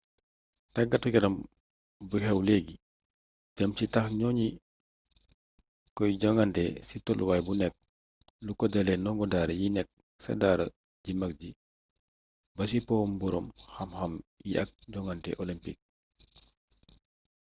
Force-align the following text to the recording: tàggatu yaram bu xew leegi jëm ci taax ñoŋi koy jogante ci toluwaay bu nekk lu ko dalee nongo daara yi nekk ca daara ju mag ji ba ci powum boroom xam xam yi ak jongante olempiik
tàggatu 0.73 1.07
yaram 1.13 1.35
bu 2.09 2.15
xew 2.23 2.39
leegi 2.47 2.75
jëm 3.55 3.71
ci 3.77 3.85
taax 3.93 4.07
ñoŋi 4.19 4.47
koy 5.97 6.11
jogante 6.21 6.63
ci 6.87 6.95
toluwaay 7.05 7.41
bu 7.45 7.53
nekk 7.61 7.75
lu 8.45 8.51
ko 8.59 8.65
dalee 8.73 8.97
nongo 9.03 9.25
daara 9.33 9.53
yi 9.61 9.67
nekk 9.75 9.89
ca 10.23 10.31
daara 10.41 10.65
ju 11.03 11.11
mag 11.21 11.31
ji 11.41 11.49
ba 12.55 12.63
ci 12.69 12.77
powum 12.87 13.11
boroom 13.19 13.47
xam 13.73 13.89
xam 13.97 14.13
yi 14.47 14.53
ak 14.61 14.69
jongante 14.91 15.31
olempiik 15.41 15.77